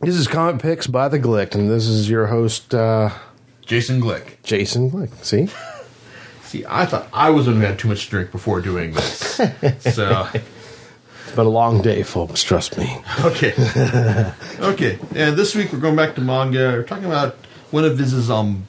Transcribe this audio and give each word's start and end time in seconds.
This 0.00 0.14
is 0.14 0.26
Comic 0.26 0.62
Picks 0.62 0.86
by 0.86 1.08
the 1.08 1.18
Glick, 1.20 1.54
and 1.54 1.70
this 1.70 1.86
is 1.86 2.08
your 2.08 2.28
host, 2.28 2.74
uh, 2.74 3.10
Jason 3.66 4.00
Glick. 4.00 4.42
Jason 4.42 4.90
Glick. 4.90 5.12
See? 5.22 5.48
See, 6.42 6.64
I 6.66 6.86
thought 6.86 7.06
I 7.12 7.28
was 7.28 7.44
going 7.46 7.60
to 7.60 7.66
have 7.66 7.76
too 7.76 7.88
much 7.88 8.04
to 8.06 8.10
drink 8.10 8.32
before 8.32 8.62
doing 8.62 8.92
this. 8.92 9.18
so, 9.94 10.26
It's 10.32 11.36
been 11.36 11.46
a 11.46 11.50
long 11.50 11.82
day, 11.82 12.02
folks, 12.02 12.42
trust 12.42 12.78
me. 12.78 12.96
okay. 13.20 13.52
okay. 14.58 14.98
And 15.14 15.36
this 15.36 15.54
week 15.54 15.70
we're 15.70 15.78
going 15.80 15.96
back 15.96 16.14
to 16.14 16.22
manga. 16.22 16.72
We're 16.72 16.82
talking 16.82 17.04
about 17.04 17.34
one 17.70 17.84
of 17.84 17.98
his 17.98 18.30
um, 18.30 18.64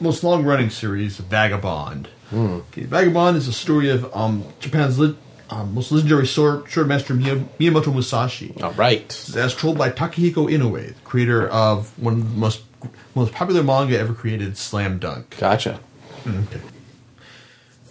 most 0.00 0.22
long 0.22 0.44
running 0.44 0.70
series, 0.70 1.16
Vagabond. 1.18 2.08
Okay, 2.32 2.82
Vagabond 2.84 3.36
is 3.36 3.48
a 3.48 3.52
story 3.52 3.90
of 3.90 4.14
um, 4.16 4.44
Japan's 4.60 4.98
lit, 4.98 5.16
um, 5.50 5.74
most 5.74 5.92
legendary 5.92 6.26
sword, 6.26 6.68
sword 6.70 6.88
master 6.88 7.14
Miya- 7.14 7.44
Miyamoto 7.60 7.92
Musashi. 7.92 8.54
All 8.62 8.72
right. 8.72 9.10
as 9.36 9.54
told 9.54 9.78
by 9.78 9.90
Takehiko 9.90 10.50
Inoue, 10.50 10.88
the 10.88 10.94
creator 11.04 11.48
of 11.48 11.96
one 12.02 12.14
of 12.14 12.30
the 12.32 12.36
most 12.36 12.62
most 13.14 13.32
popular 13.32 13.62
manga 13.62 13.98
ever 13.98 14.12
created, 14.12 14.56
Slam 14.58 14.98
Dunk. 14.98 15.36
Gotcha. 15.38 15.80
Okay. 16.26 16.60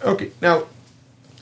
Okay. 0.04 0.30
Now, 0.40 0.66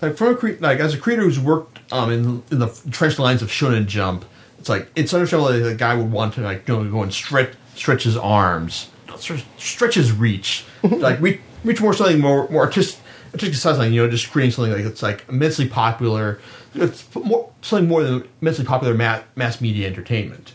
like 0.01 0.17
from 0.17 0.29
a 0.29 0.37
cre- 0.37 0.53
like 0.61 0.79
as 0.81 0.95
a 0.95 0.99
creator 0.99 1.23
who's 1.23 1.39
worked 1.41 1.81
um 1.93 2.11
in 2.11 2.43
in 2.51 2.59
the 2.61 2.69
trench 2.91 3.19
lines 3.19 3.43
of 3.43 3.49
Shonen 3.49 3.87
Jump, 3.87 4.25
it's 4.59 4.69
like 4.69 4.89
it's 4.97 5.13
understandable 5.13 5.53
that 5.53 5.59
the 5.59 5.75
guy 5.75 5.95
would 5.95 6.11
want 6.11 6.35
to 6.35 6.41
like 6.41 6.67
you 6.69 6.77
know, 6.83 6.91
go 6.91 7.03
and 7.03 7.13
stretch 7.13 7.51
stretch 7.75 8.05
his 8.05 8.17
arms, 8.17 8.89
stretch, 9.19 9.45
stretch 9.59 9.95
his 9.97 10.13
reach, 10.13 10.65
like 10.83 11.21
reach, 11.21 11.41
reach 11.65 11.81
more 11.81 11.93
something 11.93 12.21
more 12.21 12.49
more 12.49 12.63
artistic. 12.63 13.01
Artistic 13.35 13.55
size, 13.55 13.79
like 13.79 13.93
you 13.93 14.03
know, 14.03 14.11
just 14.11 14.31
creating 14.31 14.53
something 14.53 14.73
like 14.73 14.85
it's 14.85 15.03
like 15.03 15.25
immensely 15.29 15.69
popular. 15.69 16.41
It's 16.75 17.13
more 17.15 17.51
something 17.63 17.89
more 17.89 18.03
than 18.03 18.29
immensely 18.41 18.65
popular 18.65 18.95
mass, 18.95 19.25
mass 19.37 19.61
media 19.61 19.87
entertainment. 19.87 20.53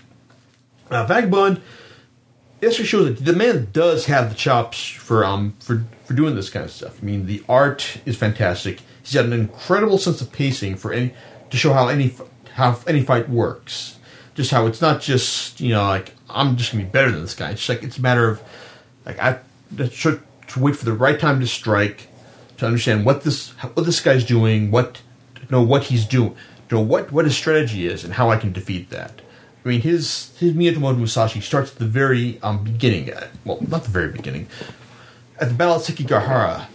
Vagabond 0.90 1.62
it 2.62 2.68
actually 2.68 2.86
shows 2.86 3.06
that 3.06 3.24
the 3.24 3.34
man 3.34 3.70
does 3.72 4.06
have 4.08 4.30
the 4.30 4.36
chops 4.36 4.90
for 4.90 5.24
um 5.24 5.56
for 5.60 5.86
for 6.06 6.14
doing 6.14 6.36
this 6.36 6.50
kind 6.50 6.66
of 6.66 6.72
stuff. 6.72 7.00
I 7.02 7.06
mean, 7.06 7.26
the 7.26 7.44
art 7.48 8.02
is 8.06 8.18
fantastic. 8.18 8.82
He's 9.02 9.14
got 9.14 9.26
an 9.26 9.34
incredible 9.34 9.98
sense 9.98 10.22
of 10.22 10.32
pacing 10.32 10.76
for 10.76 10.92
any 10.92 11.14
to 11.50 11.58
show 11.58 11.74
how 11.74 11.88
any 11.88 12.14
how 12.54 12.80
any 12.88 13.04
fight 13.04 13.30
works. 13.30 13.98
Just 14.36 14.52
how 14.52 14.68
it's 14.68 14.82
not 14.82 15.02
just 15.02 15.60
you 15.62 15.70
know 15.70 15.84
like 15.84 16.14
I'm 16.30 16.58
just 16.58 16.72
gonna 16.72 16.84
be 16.84 16.90
better 16.90 17.12
than 17.12 17.22
this 17.22 17.36
guy. 17.36 17.52
It's 17.52 17.66
just 17.66 17.70
like 17.70 17.84
it's 17.84 17.98
a 17.98 18.02
matter 18.02 18.28
of 18.28 18.42
like 19.06 19.20
I 19.20 19.40
to 19.78 20.60
wait 20.60 20.76
for 20.76 20.86
the 20.86 20.94
right 20.94 21.20
time 21.20 21.40
to 21.40 21.48
strike, 21.48 22.09
to 22.60 22.66
understand 22.68 23.06
what 23.06 23.24
this 23.24 23.50
what 23.74 23.86
this 23.86 24.00
guy's 24.02 24.24
doing, 24.24 24.72
what 24.72 25.02
know 25.50 25.62
what 25.62 25.84
he's 25.86 26.06
doing, 26.06 26.36
know 26.72 26.82
what 26.82 27.12
what 27.12 27.26
his 27.26 27.36
strategy 27.36 27.88
is, 27.88 28.04
and 28.04 28.14
how 28.14 28.30
I 28.30 28.38
can 28.38 28.52
defeat 28.52 28.90
that. 28.92 29.22
I 29.66 29.70
mean, 29.70 29.82
his 29.82 30.32
his 30.40 30.54
Miyamoto 30.54 30.98
Musashi 30.98 31.42
starts 31.42 31.72
at 31.74 31.80
the 31.80 31.86
very 31.86 32.40
um, 32.42 32.64
beginning. 32.64 33.14
uh, 33.14 33.28
Well, 33.46 33.58
not 33.68 33.84
the 33.84 33.90
very 33.90 34.12
beginning. 34.12 34.48
At 35.40 35.50
the 35.50 35.54
Battle 35.54 35.76
of 35.76 35.84
Sekigahara, 35.84 36.66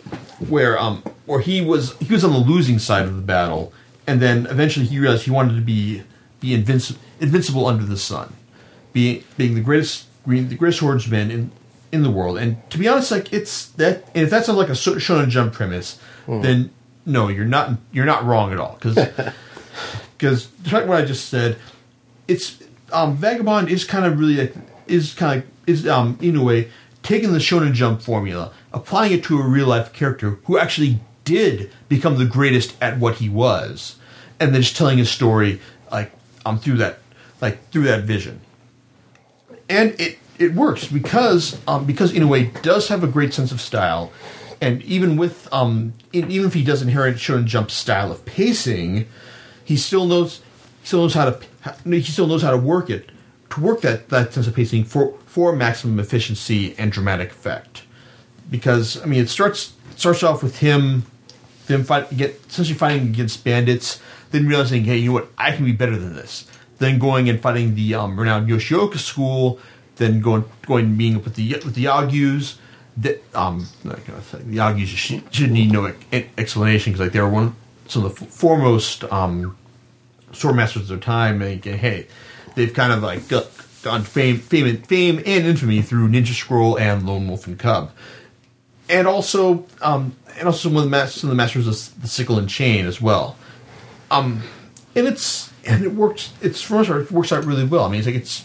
where 0.48 0.78
um 0.78 1.02
where 1.26 1.40
he 1.40 1.60
was 1.60 1.96
he 1.98 2.12
was 2.12 2.24
on 2.24 2.32
the 2.32 2.38
losing 2.38 2.78
side 2.78 3.04
of 3.06 3.16
the 3.16 3.22
battle, 3.22 3.72
and 4.06 4.20
then 4.20 4.46
eventually 4.46 4.86
he 4.86 4.98
realized 4.98 5.24
he 5.24 5.30
wanted 5.30 5.54
to 5.54 5.60
be 5.62 6.02
be 6.40 6.50
invinci- 6.50 6.96
invincible 7.20 7.66
under 7.66 7.84
the 7.84 7.96
sun, 7.98 8.34
being 8.92 9.22
being 9.36 9.54
the 9.54 9.60
greatest 9.60 10.06
the 10.26 10.54
greatest 10.56 10.78
swordsman 10.80 11.30
in 11.30 11.50
in 11.94 12.02
the 12.02 12.10
world. 12.10 12.36
And 12.38 12.56
to 12.70 12.78
be 12.78 12.88
honest, 12.88 13.10
like 13.10 13.32
it's 13.32 13.66
that. 13.80 14.04
And 14.14 14.24
if 14.24 14.30
that 14.30 14.44
sounds 14.44 14.58
like 14.58 14.68
a 14.68 14.74
Sho- 14.74 14.96
Shonen 14.96 15.28
Jump 15.28 15.52
premise, 15.54 15.98
then 16.26 16.70
no, 17.06 17.28
you're 17.28 17.44
not 17.44 17.72
you're 17.92 18.04
not 18.06 18.24
wrong 18.24 18.52
at 18.52 18.58
all 18.58 18.78
because 18.80 18.96
because 20.18 20.46
despite 20.62 20.86
what 20.86 20.98
I 21.00 21.04
just 21.04 21.28
said, 21.28 21.56
it's 22.28 22.58
um, 22.92 23.16
Vagabond 23.16 23.68
is 23.68 23.84
kind 23.84 24.04
of 24.06 24.18
really 24.18 24.36
like, 24.36 24.54
is 24.86 25.14
kind 25.14 25.42
of 25.42 25.48
is 25.68 25.86
um, 25.86 26.18
in 26.20 26.36
a 26.36 26.42
way 26.42 26.70
taking 27.02 27.32
the 27.32 27.38
Shonen 27.38 27.72
Jump 27.74 28.00
formula, 28.02 28.52
applying 28.72 29.12
it 29.12 29.22
to 29.24 29.38
a 29.38 29.46
real 29.46 29.66
life 29.66 29.92
character 29.92 30.38
who 30.46 30.58
actually 30.58 31.00
did 31.24 31.70
become 31.88 32.16
the 32.18 32.24
greatest 32.26 32.74
at 32.82 32.98
what 32.98 33.16
he 33.16 33.28
was, 33.28 33.96
and 34.40 34.54
then 34.54 34.62
just 34.62 34.76
telling 34.76 34.98
his 34.98 35.10
story 35.10 35.60
like 35.92 36.10
um 36.46 36.58
through 36.58 36.78
that 36.78 36.98
like 37.40 37.68
through 37.70 37.84
that 37.84 38.04
vision, 38.04 38.40
and 39.68 39.94
it 40.00 40.18
it 40.38 40.54
works 40.54 40.88
because 40.88 41.60
um 41.66 41.84
because 41.84 42.12
in 42.12 42.22
a 42.22 42.26
way 42.26 42.44
does 42.62 42.88
have 42.88 43.04
a 43.04 43.08
great 43.08 43.32
sense 43.34 43.52
of 43.52 43.60
style. 43.60 44.12
And 44.60 44.82
even 44.82 45.16
with 45.16 45.52
um, 45.52 45.92
e- 46.12 46.24
even 46.28 46.46
if 46.46 46.54
he 46.54 46.64
doesn't 46.64 46.88
inherit 46.88 47.16
Shonen 47.16 47.44
Jump 47.44 47.70
style 47.70 48.10
of 48.10 48.24
pacing, 48.24 49.06
he 49.62 49.76
still 49.76 50.06
knows 50.06 50.40
he 50.80 50.86
still 50.86 51.00
knows 51.00 51.14
how 51.14 51.30
to 51.30 51.40
he 51.84 52.02
still 52.02 52.26
knows 52.26 52.42
how 52.42 52.50
to 52.50 52.56
work 52.56 52.88
it 52.88 53.10
to 53.50 53.60
work 53.60 53.82
that 53.82 54.08
that 54.08 54.32
sense 54.32 54.46
of 54.46 54.54
pacing 54.54 54.84
for 54.84 55.18
for 55.26 55.54
maximum 55.54 56.00
efficiency 56.00 56.74
and 56.78 56.92
dramatic 56.92 57.30
effect. 57.30 57.82
Because 58.50 59.02
I 59.02 59.06
mean, 59.06 59.20
it 59.20 59.28
starts 59.28 59.74
it 59.90 59.98
starts 59.98 60.22
off 60.22 60.42
with 60.42 60.58
him 60.58 61.04
them 61.66 61.84
fight 61.84 62.14
get 62.16 62.40
essentially 62.48 62.76
fighting 62.76 63.08
against 63.08 63.44
bandits, 63.44 64.00
then 64.30 64.46
realizing, 64.46 64.84
hey, 64.84 64.98
you 64.98 65.08
know 65.08 65.14
what, 65.14 65.28
I 65.38 65.52
can 65.52 65.64
be 65.64 65.72
better 65.72 65.96
than 65.96 66.14
this. 66.14 66.46
Then 66.78 66.98
going 66.98 67.28
and 67.28 67.40
fighting 67.40 67.74
the 67.74 67.94
um, 67.94 68.18
renowned 68.18 68.48
Yoshioka 68.48 68.98
school, 68.98 69.58
then 69.96 70.20
going 70.20 70.44
going 70.66 70.86
and 70.86 70.98
meeting 70.98 71.16
up 71.16 71.24
with 71.24 71.34
the 71.34 71.52
with 71.64 71.74
the 71.74 71.84
Yagyus. 71.84 72.56
That 72.96 73.24
um, 73.34 73.66
the 73.82 73.90
Yagyus 73.90 75.24
should, 75.32 75.50
need 75.50 75.72
no 75.72 75.92
explanation 76.12 76.92
because 76.92 77.06
like 77.06 77.12
they 77.12 77.20
were 77.20 77.28
one 77.28 77.56
some 77.88 78.04
of 78.04 78.16
the 78.16 78.24
foremost 78.24 79.04
um, 79.04 79.56
sword 80.32 80.56
masters 80.56 80.82
of 80.82 80.88
their 80.88 80.98
time, 80.98 81.42
and 81.42 81.64
hey, 81.64 82.06
they've 82.54 82.72
kind 82.72 82.92
of 82.92 83.02
like 83.02 83.28
got, 83.28 83.46
fame, 83.46 84.38
fame, 84.38 84.66
and 84.66 84.86
fame 84.86 85.18
and 85.18 85.46
infamy 85.46 85.82
through 85.82 86.08
Ninja 86.08 86.34
Scroll 86.34 86.78
and 86.78 87.06
Lone 87.06 87.28
Wolf 87.28 87.46
and 87.46 87.58
Cub, 87.58 87.92
and 88.88 89.06
also, 89.06 89.66
um, 89.82 90.16
and 90.38 90.46
also 90.46 90.68
one 90.68 90.78
of 90.78 90.84
the, 90.84 90.90
mas- 90.90 91.14
some 91.14 91.30
of 91.30 91.36
the 91.36 91.42
masters 91.42 91.66
of 91.66 92.02
the 92.02 92.08
Sickle 92.08 92.38
and 92.38 92.48
Chain 92.48 92.86
as 92.86 93.00
well. 93.00 93.36
Um, 94.10 94.42
and 94.94 95.06
it's 95.06 95.52
and 95.66 95.84
it 95.84 95.92
works. 95.92 96.32
It's 96.40 96.70
it 96.70 97.12
works 97.12 97.32
out 97.32 97.44
really 97.44 97.64
well. 97.64 97.84
I 97.84 97.88
mean, 97.88 97.98
it's 97.98 98.06
like 98.06 98.16
it's 98.16 98.44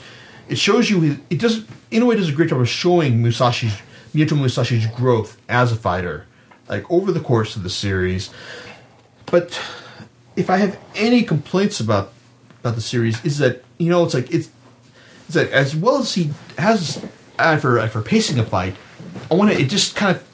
it 0.50 0.58
shows 0.58 0.90
you 0.90 1.02
his, 1.02 1.18
it 1.30 1.40
does 1.40 1.66
in 1.92 2.02
a 2.02 2.06
way 2.06 2.16
does 2.16 2.30
a 2.30 2.34
great 2.34 2.50
job 2.50 2.60
of 2.60 2.70
showing 2.70 3.24
Musashi's 3.24 3.78
Miyamoto 4.14 4.38
Musashi's 4.38 4.88
growth 4.88 5.40
as 5.48 5.72
a 5.72 5.76
fighter, 5.76 6.26
like 6.68 6.90
over 6.90 7.12
the 7.12 7.20
course 7.20 7.56
of 7.56 7.64
the 7.64 7.70
series. 7.70 8.32
But 9.28 9.62
if 10.36 10.50
I 10.50 10.58
have 10.58 10.80
any 10.96 11.24
complaints 11.24 11.80
about 11.80 12.12
about 12.62 12.76
the 12.76 12.82
series, 12.82 13.24
is 13.24 13.38
that 13.38 13.64
you 13.78 13.90
know 13.90 14.04
it's 14.04 14.14
like 14.14 14.32
it's 14.34 14.50
it's 15.28 15.36
as 15.36 15.76
well 15.76 16.00
as 16.00 16.14
he 16.16 16.32
has 16.58 17.06
for 17.62 17.88
for 17.88 18.02
pacing 18.02 18.40
a 18.40 18.46
fight, 18.46 18.76
I 19.30 19.36
want 19.36 19.52
to 19.52 19.60
it 19.60 19.70
just 19.70 19.96
kind 19.96 20.16
of 20.16 20.28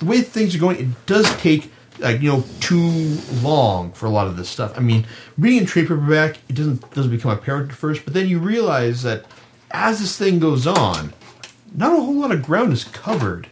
the 0.00 0.06
way 0.06 0.20
things 0.20 0.54
are 0.54 0.58
going. 0.58 0.78
It 0.78 1.06
does 1.06 1.34
take 1.36 1.70
like 1.98 2.20
you 2.20 2.30
know 2.30 2.44
too 2.60 3.18
long 3.42 3.92
for 3.92 4.06
a 4.06 4.10
lot 4.10 4.26
of 4.26 4.36
this 4.36 4.48
stuff. 4.48 4.76
I 4.76 4.80
mean, 4.80 5.06
reading 5.38 5.60
in 5.60 5.66
trade 5.66 5.88
paperback, 5.88 6.38
it 6.48 6.54
doesn't 6.54 6.90
doesn't 6.92 7.10
become 7.10 7.30
apparent 7.30 7.70
at 7.70 7.76
first, 7.76 8.04
but 8.04 8.14
then 8.14 8.28
you 8.28 8.38
realize 8.38 9.02
that 9.02 9.26
as 9.70 10.00
this 10.00 10.16
thing 10.16 10.38
goes 10.38 10.66
on, 10.66 11.12
not 11.74 11.92
a 11.92 11.96
whole 11.96 12.14
lot 12.14 12.32
of 12.32 12.42
ground 12.42 12.72
is 12.72 12.84
covered. 12.84 13.48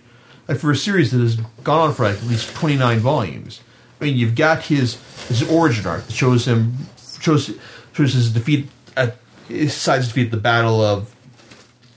Like 0.47 0.59
for 0.59 0.71
a 0.71 0.77
series 0.77 1.10
that 1.12 1.21
has 1.21 1.37
gone 1.62 1.88
on 1.88 1.94
for 1.94 2.04
like 2.04 2.16
at 2.16 2.25
least 2.25 2.54
twenty 2.54 2.77
nine 2.77 2.99
volumes. 2.99 3.60
I 4.00 4.04
mean, 4.04 4.16
you've 4.16 4.34
got 4.34 4.65
his 4.65 4.99
his 5.28 5.49
origin 5.49 5.87
arc 5.87 6.06
that 6.06 6.12
shows 6.12 6.47
him 6.47 6.75
shows 7.21 7.50
shows 7.94 8.12
his 8.12 8.33
defeat 8.33 8.69
at 8.97 9.16
his 9.49 9.75
side's 9.75 10.09
defeat 10.09 10.27
at 10.27 10.31
the 10.31 10.37
Battle 10.37 10.83
of 10.83 11.15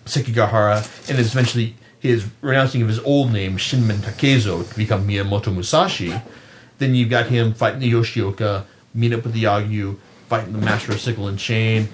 Sekigahara, 0.05 1.09
and 1.09 1.19
is 1.19 1.33
eventually 1.33 1.75
his 1.99 2.27
renouncing 2.41 2.81
of 2.81 2.87
his 2.87 2.99
old 2.99 3.31
name 3.31 3.57
Shinmen 3.57 3.97
Takezo 3.97 4.67
to 4.67 4.77
become 4.77 5.07
Miyamoto 5.07 5.53
Musashi. 5.53 6.21
Then 6.77 6.93
you've 6.95 7.09
got 7.09 7.27
him 7.27 7.53
fighting 7.53 7.79
the 7.79 7.91
Yoshioka, 7.91 8.65
meet 8.93 9.13
up 9.13 9.23
with 9.23 9.33
the 9.33 9.43
Yagyu, 9.43 9.97
fighting 10.27 10.53
the 10.53 10.59
Master 10.59 10.91
of 10.91 11.01
Sickle 11.01 11.27
and 11.27 11.39
Chain. 11.39 11.89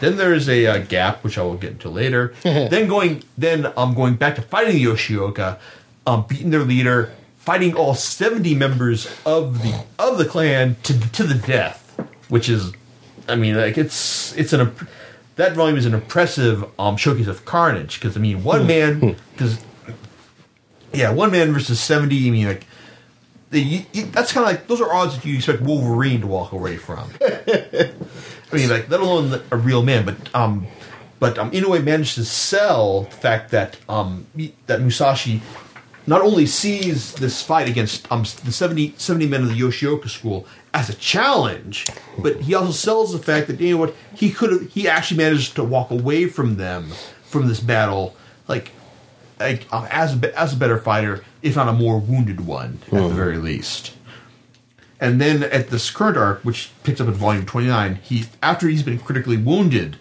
Then 0.00 0.16
there 0.16 0.34
is 0.34 0.48
a 0.48 0.66
uh, 0.66 0.78
gap, 0.78 1.24
which 1.24 1.38
I 1.38 1.42
will 1.42 1.56
get 1.56 1.72
into 1.72 1.88
later. 1.88 2.34
then 2.42 2.88
going, 2.88 3.22
then 3.38 3.72
I'm 3.76 3.94
going 3.94 4.14
back 4.14 4.36
to 4.36 4.42
fighting 4.42 4.74
the 4.74 4.84
Yoshioka, 4.84 5.58
um, 6.06 6.26
beating 6.28 6.50
their 6.50 6.64
leader, 6.64 7.12
fighting 7.38 7.74
all 7.74 7.94
70 7.94 8.54
members 8.54 9.06
of 9.26 9.62
the 9.62 9.84
of 9.98 10.18
the 10.18 10.24
clan 10.24 10.76
to 10.84 10.98
to 11.12 11.24
the 11.24 11.34
death, 11.34 11.98
which 12.28 12.48
is, 12.48 12.72
I 13.28 13.36
mean, 13.36 13.56
like 13.56 13.78
it's 13.78 14.34
it's 14.36 14.52
an 14.52 14.72
that 15.36 15.54
volume 15.54 15.76
is 15.76 15.86
an 15.86 15.94
impressive 15.94 16.64
um, 16.78 16.96
showcase 16.96 17.26
of 17.26 17.44
carnage 17.44 18.00
because 18.00 18.16
I 18.16 18.20
mean 18.20 18.44
one 18.44 18.66
man 18.66 19.16
because 19.32 19.64
yeah 20.92 21.10
one 21.10 21.30
man 21.30 21.52
versus 21.52 21.80
70. 21.80 22.28
I 22.28 22.30
mean 22.30 22.46
like. 22.46 22.66
The, 23.50 23.60
you, 23.60 23.84
you, 23.92 24.06
that's 24.06 24.32
kind 24.32 24.44
of 24.44 24.50
like 24.50 24.66
those 24.66 24.80
are 24.80 24.92
odds 24.92 25.14
that 25.14 25.24
you 25.24 25.36
expect 25.36 25.60
Wolverine 25.62 26.22
to 26.22 26.26
walk 26.26 26.50
away 26.50 26.76
from. 26.76 27.08
I 27.20 27.92
mean, 28.52 28.68
like 28.68 28.88
let 28.88 28.98
alone 28.98 29.40
a 29.52 29.56
real 29.56 29.84
man, 29.84 30.04
but 30.04 30.34
um, 30.34 30.66
but 31.20 31.38
um, 31.38 31.52
Inoue 31.52 31.84
managed 31.84 32.16
to 32.16 32.24
sell 32.24 33.02
the 33.02 33.10
fact 33.10 33.52
that 33.52 33.76
um 33.88 34.26
that 34.66 34.80
Musashi 34.80 35.40
not 36.06 36.20
only 36.20 36.46
sees 36.46 37.14
this 37.14 37.42
fight 37.42 37.68
against 37.68 38.10
um, 38.12 38.22
the 38.44 38.52
70, 38.52 38.94
70 38.96 39.26
men 39.26 39.42
of 39.42 39.48
the 39.48 39.58
Yoshioka 39.58 40.08
school 40.08 40.46
as 40.72 40.90
a 40.90 40.94
challenge, 40.94 41.86
but 42.18 42.40
he 42.40 42.54
also 42.54 42.72
sells 42.72 43.12
the 43.12 43.18
fact 43.18 43.46
that 43.46 43.60
you 43.60 43.74
know 43.74 43.78
what 43.78 43.94
he 44.14 44.30
could 44.30 44.52
have 44.52 44.72
he 44.72 44.88
actually 44.88 45.16
managed 45.16 45.54
to 45.56 45.64
walk 45.64 45.90
away 45.90 46.26
from 46.26 46.56
them 46.56 46.90
from 47.24 47.48
this 47.48 47.60
battle 47.60 48.14
like 48.48 48.72
like 49.40 49.66
uh, 49.72 49.86
as 49.90 50.22
a, 50.22 50.38
as 50.38 50.52
a 50.52 50.56
better 50.56 50.78
fighter, 50.78 51.24
if 51.42 51.56
not 51.56 51.68
a 51.68 51.72
more 51.72 51.98
wounded 51.98 52.46
one 52.46 52.78
at 52.86 52.90
the 52.90 53.08
very 53.08 53.38
least. 53.38 53.92
And 55.00 55.20
then 55.20 55.42
at 55.42 55.68
this 55.68 55.90
current 55.90 56.16
arc, 56.16 56.42
which 56.44 56.70
picks 56.82 57.00
up 57.00 57.08
at 57.08 57.14
volume 57.14 57.46
twenty 57.46 57.68
nine, 57.68 57.96
he 57.96 58.26
after 58.42 58.68
he's 58.68 58.82
been 58.82 58.98
critically 58.98 59.36
wounded 59.36 59.98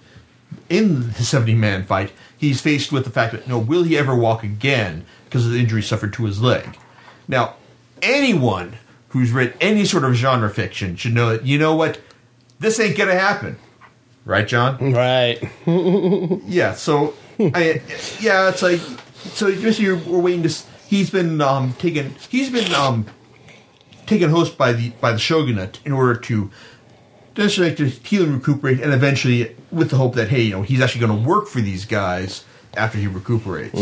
in 0.69 1.11
the 1.13 1.23
seventy 1.23 1.56
man 1.56 1.83
fight, 1.83 2.11
he's 2.38 2.61
faced 2.61 2.91
with 2.91 3.06
the 3.06 3.09
fact 3.09 3.33
that 3.33 3.44
you 3.44 3.49
no, 3.49 3.59
will 3.59 3.83
he 3.83 3.97
ever 3.97 4.15
walk 4.15 4.44
again 4.44 5.06
because 5.33 5.47
of 5.47 5.51
the 5.51 5.59
injury 5.59 5.81
suffered 5.81 6.13
to 6.13 6.25
his 6.25 6.39
leg? 6.39 6.77
Now, 7.27 7.56
anyone 8.03 8.77
who's 9.09 9.31
read 9.31 9.56
any 9.59 9.83
sort 9.83 10.03
of 10.03 10.13
genre 10.13 10.47
fiction 10.47 10.95
should 10.95 11.15
know 11.15 11.30
that 11.30 11.44
you 11.44 11.57
know 11.57 11.74
what, 11.74 12.00
this 12.59 12.80
ain't 12.80 12.95
gonna 12.95 13.15
happen, 13.15 13.57
right, 14.25 14.47
John? 14.47 14.94
Right. 14.94 15.41
Yeah, 16.45 16.75
so 16.75 17.15
I, 17.39 17.81
yeah, 18.19 18.50
it's 18.50 18.62
like 18.62 18.80
so. 19.33 19.47
Basically, 19.47 19.94
we're 19.94 20.19
waiting 20.19 20.44
to. 20.44 20.56
He's 20.88 21.09
been 21.09 21.41
um, 21.41 21.74
taken. 21.80 22.13
He's 22.30 22.51
been 22.51 22.71
um, 22.75 23.07
taken 24.06 24.30
host 24.30 24.56
by 24.56 24.71
the 24.71 24.91
by 25.01 25.13
the 25.13 25.18
shogunate 25.18 25.80
in 25.83 25.94
order 25.94 26.19
to 26.19 26.51
essentially 27.35 27.74
to 27.74 27.88
heal 27.88 28.24
and 28.24 28.35
recuperate, 28.35 28.81
and 28.81 28.94
eventually 28.94 29.56
with 29.71 29.89
the 29.89 29.97
hope 29.97 30.13
that 30.13 30.30
hey, 30.30 30.44
you 30.44 30.51
know, 30.51 30.62
he's 30.62 30.80
actually 30.80 31.07
going 31.07 31.24
to 31.24 31.27
work 31.27 31.47
for 31.47 31.59
these 31.59 31.85
guys 31.85 32.45
after 32.75 33.00
he 33.00 33.07
recuperates. 33.07 33.80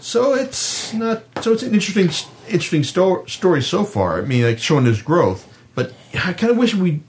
So 0.00 0.34
it's 0.34 0.92
not. 0.92 1.24
So 1.42 1.52
it's 1.52 1.62
an 1.62 1.74
interesting, 1.74 2.10
interesting 2.48 2.84
sto- 2.84 3.24
story 3.26 3.62
so 3.62 3.84
far. 3.84 4.18
I 4.18 4.22
mean, 4.22 4.44
like 4.44 4.58
showing 4.58 4.84
his 4.84 5.02
growth, 5.02 5.46
but 5.74 5.92
I 6.14 6.32
kind 6.32 6.50
of 6.50 6.58
wish 6.58 6.74
we 6.74 7.02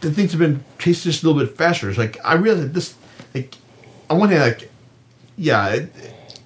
the 0.00 0.10
things 0.10 0.32
have 0.32 0.40
been 0.40 0.64
chased 0.78 1.04
just 1.04 1.22
a 1.22 1.28
little 1.28 1.44
bit 1.44 1.56
faster. 1.56 1.88
It's 1.88 1.98
like 1.98 2.18
I 2.24 2.34
realize 2.34 2.62
that 2.62 2.74
this, 2.74 2.94
like, 3.34 3.54
on 4.08 4.18
one 4.18 4.30
hand, 4.30 4.42
like, 4.42 4.70
yeah, 5.36 5.68
it, 5.68 5.92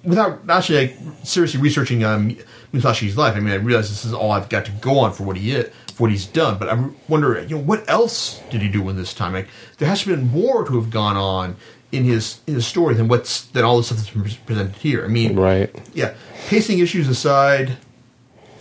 without 0.03 0.41
actually 0.49 0.87
like 0.87 0.97
seriously 1.23 1.61
researching 1.61 2.03
um, 2.03 2.35
Musashi's 2.73 3.17
life, 3.17 3.35
I 3.35 3.39
mean, 3.39 3.53
I 3.53 3.57
realize 3.57 3.89
this 3.89 4.05
is 4.05 4.13
all 4.13 4.31
I've 4.31 4.49
got 4.49 4.65
to 4.65 4.71
go 4.71 4.99
on 4.99 5.13
for 5.13 5.23
what 5.23 5.37
he 5.37 5.51
is, 5.51 5.71
for 5.93 6.03
what 6.03 6.11
he's 6.11 6.25
done. 6.25 6.57
But 6.57 6.69
I 6.69 6.89
wonder, 7.07 7.41
you 7.41 7.57
know, 7.57 7.63
what 7.63 7.87
else 7.89 8.41
did 8.49 8.61
he 8.61 8.69
do 8.69 8.87
in 8.89 8.97
this 8.97 9.13
time? 9.13 9.33
Like, 9.33 9.47
there 9.77 9.87
has 9.87 10.03
to 10.03 10.09
have 10.09 10.19
been 10.19 10.31
more 10.31 10.65
to 10.65 10.79
have 10.79 10.89
gone 10.89 11.17
on 11.17 11.55
in 11.93 12.03
his 12.03 12.41
in 12.47 12.55
his 12.55 12.65
story 12.65 12.95
than 12.95 13.07
what's 13.07 13.45
than 13.45 13.63
all 13.63 13.77
the 13.77 13.83
stuff 13.83 13.99
that's 13.99 14.35
presented 14.37 14.75
here. 14.75 15.05
I 15.05 15.07
mean, 15.07 15.35
Right. 15.39 15.73
yeah, 15.93 16.15
pacing 16.47 16.79
issues 16.79 17.07
aside, 17.07 17.77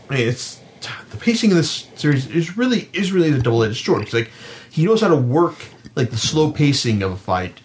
I 0.08 0.14
mean, 0.14 0.28
it's 0.28 0.60
the 1.10 1.16
pacing 1.16 1.50
in 1.50 1.56
this 1.56 1.88
series 1.96 2.26
is 2.28 2.56
really 2.56 2.88
is 2.92 3.10
really 3.10 3.30
the 3.30 3.42
double 3.42 3.64
edged 3.64 3.84
sword. 3.84 4.02
It's 4.02 4.12
like 4.12 4.30
he 4.70 4.84
knows 4.84 5.00
how 5.00 5.08
to 5.08 5.16
work 5.16 5.56
like 5.96 6.10
the 6.10 6.16
slow 6.16 6.52
pacing 6.52 7.02
of 7.02 7.12
a 7.12 7.16
fight 7.16 7.58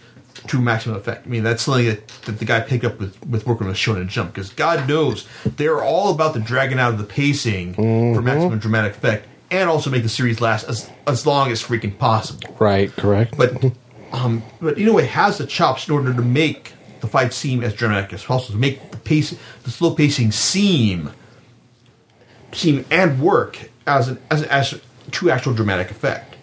to 0.47 0.61
maximum 0.61 0.95
effect. 0.95 1.27
I 1.27 1.29
mean, 1.29 1.43
that's 1.43 1.63
something 1.63 1.85
that, 1.85 2.07
that 2.25 2.39
the 2.39 2.45
guy 2.45 2.61
picked 2.61 2.85
up 2.85 2.99
with 2.99 3.23
with 3.25 3.45
working 3.45 3.67
with 3.67 3.75
Shonen 3.75 4.07
Jump 4.07 4.33
because 4.33 4.49
God 4.51 4.87
knows 4.87 5.27
they're 5.45 5.83
all 5.83 6.11
about 6.13 6.33
the 6.33 6.39
dragging 6.39 6.79
out 6.79 6.93
of 6.93 6.97
the 6.97 7.03
pacing 7.03 7.73
for 7.73 7.81
mm-hmm. 7.81 8.23
maximum 8.23 8.59
dramatic 8.59 8.93
effect 8.95 9.27
and 9.51 9.69
also 9.69 9.89
make 9.89 10.03
the 10.03 10.09
series 10.09 10.39
last 10.39 10.69
as 10.69 10.89
as 11.05 11.25
long 11.25 11.51
as 11.51 11.61
freaking 11.61 11.97
possible 11.97 12.55
Right. 12.59 12.93
Correct. 12.95 13.37
but 13.37 13.51
um, 14.17 14.43
but 14.61 14.77
in 14.77 14.87
a 14.87 15.03
has 15.03 15.37
the 15.37 15.45
chops 15.45 15.87
in 15.87 15.93
order 15.93 16.13
to 16.13 16.21
make 16.21 16.73
the 17.01 17.07
fight 17.07 17.33
seem 17.33 17.63
as 17.63 17.73
dramatic 17.73 18.13
as 18.13 18.23
possible 18.23 18.53
to 18.53 18.59
make 18.59 18.91
the 18.91 18.97
pace 18.97 19.35
the 19.63 19.71
slow 19.71 19.93
pacing 19.93 20.31
seem 20.31 21.11
seem 22.51 22.85
and 22.89 23.21
work 23.21 23.69
as 23.85 24.07
an 24.07 24.19
as, 24.31 24.43
as 24.43 24.81
to 25.11 25.29
actual 25.29 25.53
dramatic 25.53 25.91
effect 25.91 26.35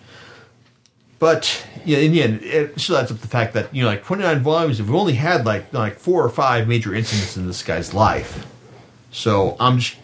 but 1.19 1.67
yeah, 1.87 1.99
in 1.99 2.13
the 2.13 2.23
end, 2.23 2.43
it 2.43 2.79
still 2.79 2.99
adds 2.99 3.11
up 3.11 3.19
the 3.19 3.29
fact 3.29 3.55
that 3.55 3.75
you 3.75 3.83
know, 3.83 3.89
like 3.89 4.05
twenty 4.05 4.25
nine 4.25 4.41
volumes. 4.41 4.79
If 4.79 4.89
we 4.89 4.95
only 4.95 5.15
had 5.15 5.47
like 5.47 5.73
like 5.73 5.99
four 5.99 6.23
or 6.23 6.29
five 6.29 6.69
major 6.69 6.95
incidents 6.95 7.37
in 7.37 7.47
this 7.47 7.63
guy's 7.63 7.95
life, 7.95 8.47
so 9.11 9.57
I'm 9.59 9.79
just 9.79 9.97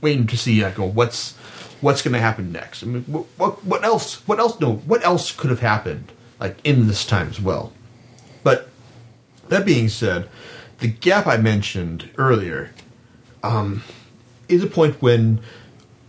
waiting 0.00 0.26
to 0.28 0.36
see 0.38 0.64
oh, 0.64 0.70
what's 0.70 1.34
what's 1.82 2.00
going 2.00 2.14
to 2.14 2.20
happen 2.20 2.52
next. 2.52 2.82
I 2.82 2.86
mean, 2.86 3.02
what 3.02 3.62
what 3.64 3.84
else? 3.84 4.26
What 4.26 4.38
else? 4.38 4.58
No, 4.60 4.76
what 4.76 5.04
else 5.04 5.30
could 5.30 5.50
have 5.50 5.60
happened 5.60 6.10
like 6.42 6.58
in 6.64 6.88
this 6.88 7.06
time 7.06 7.28
as 7.28 7.40
well? 7.40 7.72
But 8.42 8.68
that 9.48 9.64
being 9.64 9.88
said, 9.88 10.28
the 10.78 10.88
gap 10.88 11.26
I 11.26 11.36
mentioned 11.36 12.10
earlier 12.18 12.74
um, 13.42 13.82
is 14.48 14.62
a 14.62 14.66
point 14.66 15.00
when 15.00 15.40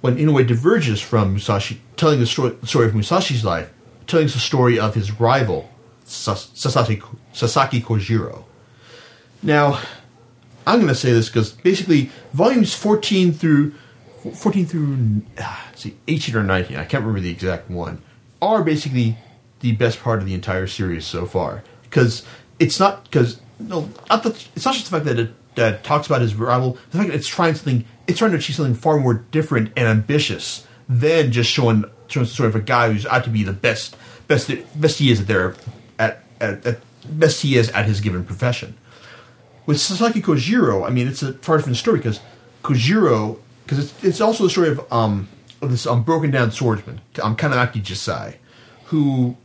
when 0.01 0.17
Inoue 0.17 0.45
diverges 0.45 0.99
from 0.99 1.35
Musashi, 1.35 1.79
telling 1.95 2.19
the 2.19 2.25
story, 2.25 2.57
story 2.65 2.87
of 2.87 2.93
Musashi's 2.93 3.45
life, 3.45 3.71
telling 4.05 4.27
the 4.27 4.33
story 4.33 4.77
of 4.77 4.95
his 4.95 5.17
rival, 5.17 5.69
Sasaki, 6.03 7.01
Sasaki 7.31 7.79
Kojiro. 7.79 8.43
Now, 9.41 9.79
I'm 10.67 10.79
going 10.79 10.89
to 10.89 10.95
say 10.95 11.13
this 11.13 11.29
because 11.29 11.51
basically 11.51 12.11
volumes 12.33 12.73
14 12.73 13.31
through 13.31 13.73
14 14.33 14.65
through 14.65 15.21
let's 15.37 15.81
see 15.81 15.95
18 16.07 16.35
or 16.35 16.43
19, 16.43 16.77
I 16.77 16.85
can't 16.85 17.03
remember 17.03 17.19
the 17.21 17.31
exact 17.31 17.69
one, 17.69 18.01
are 18.41 18.63
basically 18.63 19.17
the 19.63 19.71
best 19.71 20.01
part 20.01 20.19
of 20.19 20.25
the 20.25 20.33
entire 20.33 20.67
series 20.67 21.05
so 21.05 21.25
far 21.25 21.63
because 21.83 22.23
it's 22.59 22.79
not 22.79 23.05
because 23.05 23.39
no, 23.59 23.89
not 24.09 24.23
that 24.23 24.47
it's 24.55 24.65
not 24.65 24.75
just 24.75 24.89
the 24.89 24.91
fact 24.91 25.05
that 25.05 25.19
it 25.19 25.83
talks 25.83 26.07
about 26.07 26.21
his 26.21 26.35
rival. 26.35 26.77
The 26.91 26.97
fact 26.97 27.09
that 27.09 27.15
it's 27.15 27.27
trying 27.27 27.55
something, 27.55 27.85
it's 28.07 28.19
trying 28.19 28.31
to 28.31 28.37
achieve 28.37 28.55
something 28.55 28.75
far 28.75 28.99
more 28.99 29.13
different 29.13 29.71
and 29.75 29.87
ambitious 29.87 30.67
than 30.89 31.31
just 31.31 31.49
showing, 31.49 31.85
showing 32.07 32.25
sort 32.25 32.49
of 32.49 32.55
a 32.55 32.61
guy 32.61 32.91
who's 32.91 33.05
out 33.05 33.23
to 33.23 33.29
be 33.29 33.43
the 33.43 33.53
best, 33.53 33.95
best, 34.27 34.51
best 34.75 34.99
he 34.99 35.11
is 35.11 35.21
at 35.21 35.27
their 35.27 35.55
at, 35.97 36.23
at, 36.39 36.65
at 36.65 36.79
best 37.07 37.41
he 37.41 37.57
is 37.57 37.69
at 37.69 37.85
his 37.85 38.01
given 38.01 38.25
profession. 38.25 38.75
With 39.65 39.79
Sasaki 39.79 40.21
Kojiro, 40.21 40.85
I 40.85 40.89
mean, 40.89 41.07
it's 41.07 41.23
a 41.23 41.33
far 41.33 41.57
different 41.57 41.77
story 41.77 41.97
because 41.97 42.19
Kojiro, 42.63 43.39
because 43.63 43.79
it's, 43.79 44.03
it's 44.03 44.21
also 44.21 44.43
the 44.43 44.49
story 44.49 44.69
of 44.69 44.91
um 44.91 45.29
of 45.61 45.71
this 45.71 45.87
um 45.87 46.03
broken 46.03 46.31
down 46.31 46.51
swordsman, 46.51 46.99
um 47.21 47.37
Kanemaki 47.37 47.81
Jisai, 47.81 48.35
who 48.85 49.37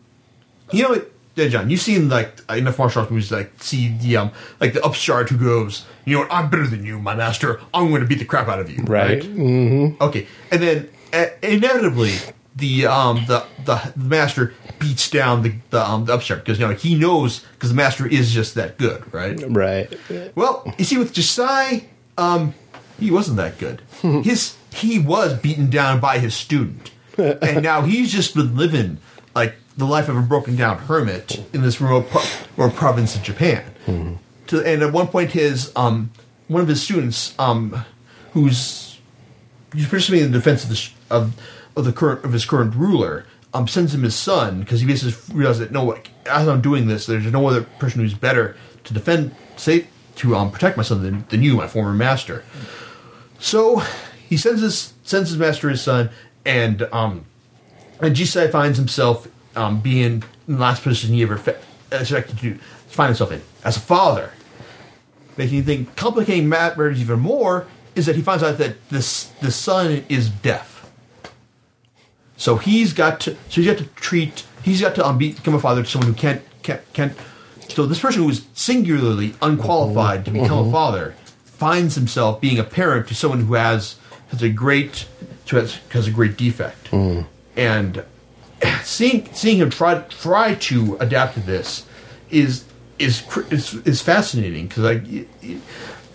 you 0.72 0.82
know, 0.82 1.04
yeah, 1.34 1.48
John, 1.48 1.70
you've 1.70 1.80
seen 1.80 2.08
like 2.08 2.40
enough 2.50 2.78
martial 2.78 3.00
arts 3.00 3.10
movies, 3.10 3.30
like 3.30 3.52
see 3.62 3.96
the 3.98 4.16
um, 4.16 4.32
like 4.60 4.72
the 4.72 4.84
upstart 4.84 5.30
who 5.30 5.38
goes, 5.38 5.84
you 6.04 6.14
know 6.14 6.20
what, 6.22 6.32
I'm 6.32 6.50
better 6.50 6.66
than 6.66 6.84
you, 6.84 6.98
my 6.98 7.14
master. 7.14 7.60
I'm 7.72 7.90
going 7.90 8.00
to 8.00 8.08
beat 8.08 8.18
the 8.18 8.24
crap 8.24 8.48
out 8.48 8.58
of 8.58 8.70
you. 8.70 8.82
Right. 8.82 9.22
Mm-hmm. 9.22 10.02
Okay, 10.02 10.26
and 10.50 10.62
then 10.62 10.88
uh, 11.12 11.26
inevitably 11.42 12.14
the 12.56 12.86
um 12.86 13.24
the, 13.28 13.44
the 13.64 13.92
master 13.96 14.52
beats 14.80 15.08
down 15.10 15.42
the 15.42 15.54
the 15.70 15.80
um 15.80 16.06
the 16.06 16.12
upstart 16.12 16.44
because 16.44 16.58
you 16.58 16.66
know 16.66 16.74
he 16.74 16.96
knows 16.96 17.40
because 17.54 17.70
the 17.70 17.76
master 17.76 18.06
is 18.06 18.32
just 18.32 18.54
that 18.56 18.76
good, 18.78 19.12
right? 19.14 19.40
right. 19.48 20.32
Well, 20.34 20.72
you 20.76 20.84
see, 20.84 20.98
with 20.98 21.14
Jisai, 21.14 21.84
um, 22.16 22.54
he 22.98 23.10
wasn't 23.10 23.36
that 23.36 23.58
good. 23.58 23.82
His 24.02 24.56
he 24.74 24.98
was 24.98 25.38
beaten 25.38 25.70
down 25.70 26.00
by 26.00 26.18
his 26.18 26.34
student, 26.34 26.90
and 27.16 27.62
now 27.62 27.82
he's 27.82 28.12
just 28.12 28.34
been 28.34 28.56
living 28.56 28.98
like 29.34 29.54
the 29.78 29.86
life 29.86 30.08
of 30.08 30.16
a 30.16 30.20
broken 30.20 30.56
down 30.56 30.76
hermit 30.76 31.40
in 31.52 31.62
this 31.62 31.80
remote, 31.80 32.10
pro- 32.10 32.22
remote 32.56 32.76
province 32.76 33.14
of 33.14 33.22
Japan. 33.22 33.64
To, 34.48 34.60
and 34.66 34.82
at 34.82 34.92
one 34.92 35.06
point, 35.06 35.30
his 35.30 35.72
um, 35.76 36.10
one 36.48 36.60
of 36.60 36.68
his 36.68 36.82
students, 36.82 37.34
um, 37.38 37.84
who's 38.32 38.98
participating 39.70 40.26
in 40.26 40.32
the 40.32 40.38
defense 40.38 40.64
of 40.64 40.70
the 40.70 40.90
of, 41.14 41.40
of 41.76 41.84
the 41.84 41.92
current 41.92 42.24
of 42.24 42.32
his 42.32 42.44
current 42.44 42.74
ruler, 42.74 43.24
um, 43.54 43.68
sends 43.68 43.94
him 43.94 44.02
his 44.02 44.16
son 44.16 44.60
because 44.60 44.80
he 44.80 44.86
basically 44.86 45.34
realizes 45.34 45.60
that 45.60 45.70
no, 45.70 45.84
what 45.84 46.08
as 46.26 46.48
I'm 46.48 46.60
doing 46.60 46.88
this, 46.88 47.06
there's 47.06 47.24
no 47.26 47.46
other 47.46 47.62
person 47.78 48.00
who's 48.00 48.14
better 48.14 48.56
to 48.84 48.94
defend, 48.94 49.34
say, 49.56 49.86
to 50.16 50.34
um, 50.34 50.50
protect 50.50 50.76
my 50.76 50.82
son 50.82 51.02
than, 51.02 51.24
than 51.28 51.42
you, 51.42 51.56
my 51.56 51.68
former 51.68 51.92
master. 51.92 52.42
So 53.38 53.82
he 54.28 54.36
sends 54.36 54.60
his 54.60 54.92
sends 55.04 55.30
his 55.30 55.38
master 55.38 55.68
his 55.68 55.82
son, 55.82 56.10
and 56.44 56.82
um, 56.90 57.26
and 58.00 58.16
Jisai 58.16 58.50
finds 58.50 58.78
himself 58.78 59.28
um, 59.58 59.80
being 59.80 60.22
in 60.46 60.54
the 60.54 60.58
last 60.58 60.82
position 60.82 61.14
he 61.14 61.22
ever 61.22 61.36
fe- 61.36 61.58
expected 61.90 62.38
to 62.38 62.54
find 62.86 63.08
himself 63.08 63.32
in 63.32 63.42
as 63.64 63.76
a 63.76 63.80
father. 63.80 64.32
Making 65.36 65.64
thing 65.64 65.86
complicating 65.96 66.48
matters 66.48 67.00
even 67.00 67.20
more 67.20 67.66
is 67.94 68.06
that 68.06 68.16
he 68.16 68.22
finds 68.22 68.42
out 68.42 68.58
that 68.58 68.88
this 68.88 69.24
the 69.40 69.50
son 69.50 70.04
is 70.08 70.30
deaf. 70.30 70.90
So 72.36 72.56
he's 72.56 72.92
got 72.92 73.20
to 73.20 73.32
so 73.48 73.60
he's 73.60 73.66
got 73.66 73.78
to 73.78 73.86
treat 73.94 74.44
he's 74.62 74.80
got 74.80 74.94
to 74.94 75.06
um, 75.06 75.18
be, 75.18 75.32
become 75.32 75.54
a 75.54 75.60
father 75.60 75.82
to 75.82 75.88
someone 75.88 76.08
who 76.08 76.16
can't 76.16 76.42
can't 76.62 76.80
can't. 76.92 77.12
So 77.68 77.86
this 77.86 78.00
person 78.00 78.22
who 78.22 78.30
is 78.30 78.46
singularly 78.54 79.34
unqualified 79.42 80.24
to 80.24 80.30
become 80.30 80.68
a 80.68 80.72
father 80.72 81.14
finds 81.44 81.94
himself 81.96 82.40
being 82.40 82.58
a 82.58 82.64
parent 82.64 83.08
to 83.08 83.14
someone 83.14 83.40
who 83.40 83.54
has 83.54 83.96
has 84.28 84.42
a 84.42 84.48
great 84.48 85.06
who 85.48 85.56
has, 85.56 85.76
has 85.90 86.06
a 86.06 86.10
great 86.10 86.36
defect, 86.36 86.92
and 87.56 88.04
seeing 88.82 89.32
seeing 89.32 89.58
him 89.58 89.70
try 89.70 90.00
try 90.08 90.54
to 90.54 90.96
adapt 91.00 91.34
to 91.34 91.40
this 91.40 91.86
is 92.30 92.64
is 92.98 93.22
is, 93.50 93.74
is 93.86 94.02
fascinating 94.02 94.66
because 94.66 94.84
like 94.84 95.04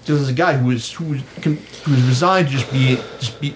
Just 0.05 0.21
as 0.21 0.29
a 0.29 0.33
guy 0.33 0.57
who 0.57 0.67
was 0.67 0.91
who 0.91 1.11
was 1.11 2.01
resigned 2.03 2.47
to 2.47 2.53
just 2.53 2.71
be 2.71 2.95
just 3.19 3.39
be 3.39 3.55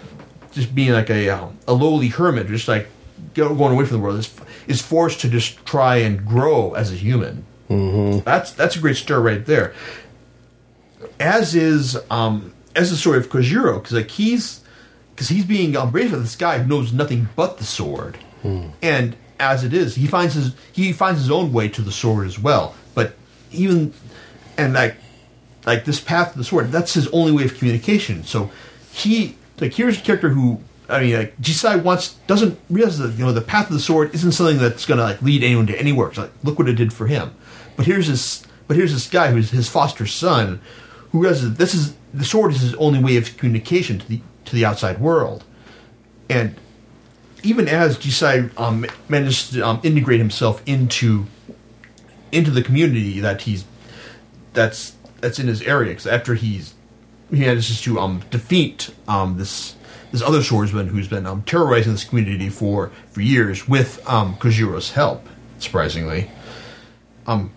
just 0.52 0.74
being 0.74 0.92
like 0.92 1.10
a 1.10 1.30
um, 1.30 1.58
a 1.68 1.74
lowly 1.74 2.08
hermit, 2.08 2.48
just 2.48 2.68
like 2.70 2.88
going 3.34 3.74
away 3.74 3.86
from 3.86 3.98
the 3.98 4.04
world, 4.04 4.18
is 4.18 4.34
is 4.66 4.82
forced 4.82 5.20
to 5.22 5.30
just 5.30 5.66
try 5.66 5.98
and 5.98 6.26
grow 6.26 6.74
as 6.74 6.92
a 6.92 6.96
human. 6.96 7.46
Mm-hmm. 7.70 8.20
That's 8.24 8.52
that's 8.54 8.78
a 8.78 8.80
great 8.80 8.96
story 8.96 9.36
right 9.36 9.46
there. 9.46 9.74
As 11.20 11.54
is 11.54 11.98
um, 12.10 12.54
as 12.76 12.92
the 12.92 12.98
story 12.98 13.18
of 13.18 13.28
Kojiro, 13.28 13.82
because 13.82 13.94
like 13.94 14.12
he's 14.12 14.62
because 15.14 15.28
he's 15.28 15.46
being 15.46 15.76
embraced 15.76 16.14
by 16.14 16.20
this 16.20 16.38
guy 16.38 16.60
who 16.60 16.68
knows 16.68 16.94
nothing 16.94 17.28
but 17.36 17.58
the 17.58 17.66
sword, 17.66 18.18
and 18.82 19.16
as 19.40 19.64
it 19.64 19.74
is, 19.74 19.96
he 19.96 20.08
finds 20.08 20.34
his 20.34 20.56
he 20.72 20.94
finds 20.94 21.22
his 21.22 21.32
own 21.32 21.54
way 21.54 21.70
to 21.70 21.82
the 21.82 21.92
sword 21.92 22.28
as 22.28 22.40
well. 22.40 22.76
But 22.94 23.14
even 23.52 23.94
and 24.58 24.74
like 24.74 24.96
like 25.66 25.86
this 25.86 26.00
path 26.00 26.32
to 26.34 26.38
the 26.38 26.44
sword, 26.44 26.72
that's 26.72 26.94
his 26.94 27.08
only 27.10 27.32
way 27.32 27.44
of 27.44 27.58
communication. 27.58 28.24
So 28.24 28.52
he 28.92 29.38
like 29.60 29.74
here's 29.74 29.98
a 29.98 30.02
character 30.02 30.30
who 30.30 30.60
I 30.90 31.02
mean 31.02 31.18
like 31.18 31.38
Jisai 31.38 31.84
wants 31.84 32.14
doesn't 32.28 32.60
realize 32.70 32.98
that 32.98 33.14
you 33.14 33.26
know 33.26 33.32
the 33.32 33.42
path 33.42 33.68
of 33.68 33.74
the 33.74 33.80
sword 33.80 34.14
isn't 34.16 34.32
something 34.32 34.58
that's 34.58 34.86
gonna 34.86 35.04
like 35.04 35.22
lead 35.22 35.44
anyone 35.44 35.68
to 35.68 35.80
anywhere. 35.80 36.10
It's 36.10 36.18
like 36.18 36.32
look 36.44 36.58
what 36.58 36.70
it 36.70 36.74
did 36.74 36.94
for 36.94 37.08
him. 37.08 37.36
But 37.76 37.86
here's 37.86 38.08
this 38.08 38.44
but 38.68 38.76
here's 38.76 38.94
this 38.94 39.08
guy 39.08 39.32
who's 39.32 39.52
his 39.52 39.70
foster 39.70 40.06
son 40.06 40.62
who 41.12 41.22
realizes 41.22 41.56
this 41.56 41.74
is 41.74 41.96
the 42.14 42.26
sword 42.26 42.52
is 42.54 42.62
his 42.62 42.76
only 42.76 43.00
way 43.00 43.18
of 43.18 43.38
communication 43.38 44.00
to 44.00 44.08
the 44.08 44.22
to 44.46 44.56
the 44.56 44.66
outside 44.66 45.00
world. 45.00 45.44
And 46.30 46.56
even 47.44 47.68
as 47.68 47.98
Jisai 47.98 48.58
um, 48.60 48.86
manages 49.08 49.50
to 49.52 49.62
um, 49.62 49.80
integrate 49.84 50.20
himself 50.20 50.62
into 50.66 51.26
into 52.32 52.52
the 52.52 52.62
community 52.62 53.20
that 53.20 53.42
he's 53.42 53.66
that's 54.54 54.96
that's 55.22 55.40
in 55.40 55.48
his 55.48 55.62
area, 55.62 55.92
because 55.92 56.08
after 56.08 56.36
he's 56.36 56.74
he 57.30 57.40
manages 57.40 57.82
to 57.82 58.00
um, 58.00 58.24
defeat 58.30 58.90
um, 59.08 59.38
this 59.38 59.76
this 60.12 60.22
other 60.22 60.42
swordsman 60.42 60.88
who's 60.88 61.08
been 61.08 61.26
um, 61.26 61.44
terrorizing 61.44 61.94
this 61.94 62.04
community 62.04 62.50
for 62.50 62.92
for 63.12 63.22
years 63.22 63.68
with 63.68 64.08
um, 64.10 64.36
Kojiro's 64.36 64.92
help, 64.92 65.28
surprisingly. 65.60 66.30
Um, 67.26 67.52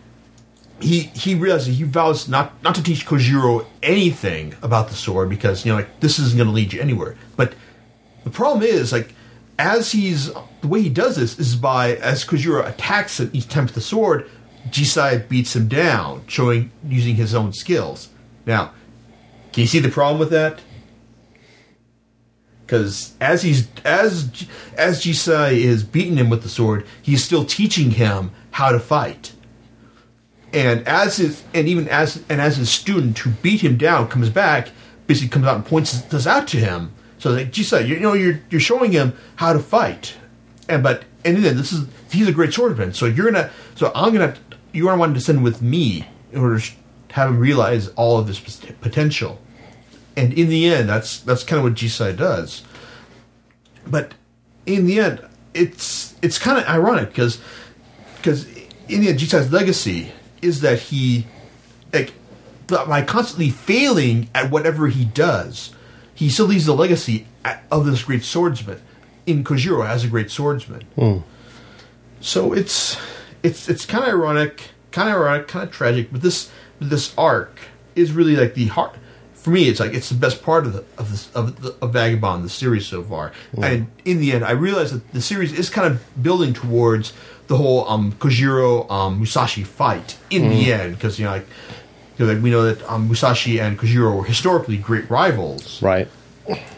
he 0.81 1.01
he 1.15 1.35
realizes 1.35 1.79
he 1.79 1.85
vows 1.85 2.29
not 2.29 2.63
not 2.63 2.75
to 2.75 2.83
teach 2.83 3.07
Kojiro 3.07 3.67
anything 3.83 4.55
about 4.63 4.89
the 4.89 4.95
sword 4.95 5.29
because 5.29 5.65
you 5.65 5.73
know 5.73 5.79
like 5.79 6.01
this 6.01 6.19
isn't 6.19 6.37
going 6.37 6.49
to 6.49 6.55
lead 6.55 6.73
you 6.73 6.81
anywhere. 6.81 7.17
But 7.37 7.55
the 8.25 8.31
problem 8.31 8.63
is 8.63 8.93
like 8.93 9.15
as 9.61 9.93
he's 9.93 10.33
the 10.63 10.69
way 10.69 10.81
he 10.81 10.89
does 10.89 11.17
this 11.17 11.39
is 11.39 11.55
by 11.55 11.95
as 11.97 12.25
Kojiro 12.25 12.67
attacks 12.67 13.21
him 13.21 13.31
time 13.43 13.67
with 13.67 13.75
the 13.75 13.81
sword, 13.83 14.29
Jisai 14.69 15.29
beats 15.29 15.55
him 15.55 15.69
down, 15.69 16.25
showing 16.27 16.71
using 16.89 17.17
his 17.17 17.35
own 17.35 17.53
skills. 17.53 18.09
Now, 18.47 18.73
can 19.53 19.61
you 19.63 19.67
see 19.67 19.79
the 19.79 19.91
problem 19.91 20.19
with 20.19 20.31
that? 20.31 20.61
Because 22.65 23.15
as 23.21 23.43
he's 23.43 23.69
as 23.85 24.47
as 24.79 25.05
Jisai 25.05 25.53
is 25.59 25.85
beating 25.85 26.17
him 26.17 26.31
with 26.31 26.43
the 26.43 26.49
sword, 26.49 26.87
he's 27.03 27.23
still 27.23 27.45
teaching 27.45 27.91
him 27.91 28.31
how 28.53 28.73
to 28.73 28.81
fight. 28.81 29.35
And 30.55 30.89
as 30.89 31.19
his 31.19 31.43
and 31.53 31.69
even 31.69 31.87
as 31.89 32.23
and 32.31 32.41
as 32.41 32.57
his 32.57 32.71
student 32.71 33.19
who 33.19 33.31
beat 33.31 33.61
him 33.61 33.77
down 33.77 34.09
comes 34.09 34.31
back, 34.31 34.71
basically 35.07 35.29
comes 35.29 35.47
out 35.47 35.57
and 35.57 35.67
points 35.67 36.01
this 36.01 36.27
out 36.27 36.49
to 36.49 36.57
him. 36.57 36.95
So 37.21 37.31
like 37.31 37.53
Jisai, 37.53 37.87
you 37.87 38.01
know, 38.01 38.15
you're 38.15 38.41
you're 38.51 38.61
showing 38.61 38.93
him 38.93 39.13
how 39.37 39.53
to 39.53 39.59
fight, 39.61 40.17
and 40.69 40.83
but 40.83 41.05
and 41.25 41.37
then 41.45 41.57
this 41.57 41.71
is 41.71 41.87
he's 42.11 42.27
a 42.27 42.33
great 42.33 42.53
swordsman. 42.53 42.95
So 42.95 43.07
you're 43.07 43.31
gonna 43.31 43.51
so 43.75 43.93
I'm 43.95 44.13
gonna 44.13 44.35
you're 44.73 44.87
gonna 44.87 44.99
want 44.99 45.11
to 45.11 45.21
descend 45.21 45.45
with 45.45 45.61
me 45.61 46.09
in 46.33 46.41
order 46.41 46.59
to 46.59 46.73
have 47.11 47.29
him 47.29 47.39
realize 47.39 47.89
all 47.89 48.19
of 48.19 48.27
pot- 48.27 48.81
potential. 48.81 49.39
And 50.17 50.33
in 50.33 50.49
the 50.49 50.67
end, 50.67 50.89
that's 50.89 51.21
that's 51.21 51.45
kind 51.45 51.59
of 51.59 51.65
what 51.65 51.75
Jisai 51.75 52.17
does. 52.17 52.63
But 53.87 54.15
in 54.65 54.87
the 54.87 54.99
end, 54.99 55.21
it's 55.53 56.15
it's 56.23 56.39
kind 56.39 56.59
of 56.59 56.65
ironic 56.65 57.11
because 57.11 57.39
because 58.17 58.47
in 58.89 59.03
the 59.03 59.09
end, 59.09 59.19
Jisai's 59.19 59.53
legacy 59.53 60.13
is 60.41 60.63
that 60.63 60.79
he 60.79 61.27
like 61.93 62.15
by 62.67 63.03
constantly 63.03 63.51
failing 63.51 64.31
at 64.35 64.51
whatever 64.51 64.89
he 64.89 65.05
does, 65.05 65.75
he 66.21 66.29
still 66.29 66.47
leaves 66.47 66.67
the 66.67 66.75
legacy 66.75 67.27
of 67.71 67.87
this 67.87 68.03
great 68.05 68.23
swordsman 68.23 68.79
in 69.27 69.43
Kojiro 69.43 69.87
as 69.87 70.05
a 70.05 70.09
great 70.09 70.31
swordsman. 70.31 70.83
So 72.21 72.53
it's 72.53 72.99
it's 73.43 73.69
it's 73.71 73.87
kind 73.87 74.05
of 74.05 74.11
ironic, 74.11 74.71
kind 74.93 75.09
of 75.09 75.17
ironic, 75.17 75.49
kind 75.49 75.67
of 75.67 75.75
tragic. 75.75 76.13
But 76.13 76.21
this 76.21 76.51
this 76.79 77.15
arc 77.17 77.59
is 77.97 78.13
really 78.13 78.37
like 78.37 78.53
the 78.55 78.67
heart. 78.67 78.95
For 79.33 79.49
me, 79.49 79.71
it's 79.71 79.81
like 79.81 79.95
it's 79.95 80.11
the 80.11 80.21
best 80.27 80.43
part 80.43 80.67
of 80.67 80.75
the 80.75 80.85
of 80.99 81.11
this 81.11 81.31
of, 81.35 81.63
the, 81.63 81.75
of 81.81 81.95
Vagabond, 81.95 82.45
the 82.45 82.51
series 82.51 82.87
so 82.87 83.03
far. 83.03 83.33
And 83.65 83.87
in 84.05 84.21
the 84.21 84.33
end, 84.33 84.45
I 84.45 84.51
realized 84.51 84.93
that 84.95 85.13
the 85.15 85.23
series 85.23 85.53
is 85.55 85.71
kind 85.71 85.87
of 85.91 86.23
building 86.23 86.53
towards 86.53 87.15
the 87.47 87.57
whole 87.57 87.89
um, 87.89 88.13
Kojiro 88.13 88.89
um, 88.91 89.19
Musashi 89.21 89.65
fight 89.65 90.19
in 90.29 90.43
the 90.51 90.71
end, 90.71 90.97
because 90.97 91.19
you 91.19 91.25
know 91.25 91.33
like. 91.33 91.47
'Cause, 92.21 92.29
like 92.35 92.43
we 92.43 92.51
know 92.51 92.63
that 92.63 92.89
um, 92.91 93.09
Musashi 93.09 93.59
and 93.61 93.79
Kojiro 93.79 94.17
were 94.19 94.25
historically 94.25 94.77
great 94.77 95.09
rivals. 95.11 95.83
Right. 95.83 96.09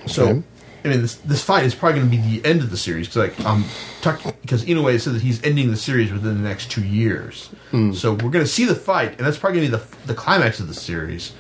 So, 0.07 0.29
Okay. 0.29 0.43
I 0.85 0.89
mean, 0.89 1.03
this 1.03 1.15
this 1.17 1.43
fight 1.45 1.65
is 1.65 1.75
probably 1.77 2.01
going 2.01 2.11
to 2.11 2.17
be 2.17 2.39
the 2.39 2.49
end 2.49 2.61
of 2.61 2.71
the 2.71 2.77
series 2.77 3.07
because, 3.09 3.37
like, 3.39 3.47
um, 3.47 3.65
Tak- 4.01 4.41
because 4.43 4.65
Inoue 4.65 5.01
said 5.01 5.15
that 5.15 5.23
he's 5.23 5.43
ending 5.45 5.71
the 5.71 5.77
series 5.77 6.13
within 6.13 6.43
the 6.43 6.49
next 6.49 6.71
two 6.73 6.85
years. 6.85 7.51
So 7.95 8.13
we're 8.13 8.31
going 8.31 8.45
to 8.45 8.47
see 8.51 8.65
the 8.67 8.75
fight, 8.75 9.17
and 9.17 9.21
that's 9.27 9.39
probably 9.39 9.61
going 9.61 9.71
to 9.71 9.77
be 9.79 9.83
the 9.85 10.07
the 10.09 10.15
climax 10.15 10.59
of 10.61 10.67
the 10.69 10.75
series. 10.75 11.33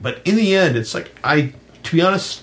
But 0.00 0.20
in 0.24 0.36
the 0.36 0.54
end, 0.54 0.76
it's 0.76 0.94
like 0.94 1.10
I, 1.24 1.52
to 1.82 1.92
be 1.92 2.00
honest, 2.02 2.42